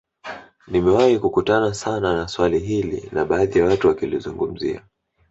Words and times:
Nimewahi 0.67 1.19
kukutana 1.19 1.73
sana 1.73 2.15
na 2.15 2.27
swali 2.27 2.59
hili 2.59 3.09
na 3.11 3.25
baadhi 3.25 3.59
ya 3.59 3.65
watu 3.65 3.87
wakilizungumzia 3.87 4.83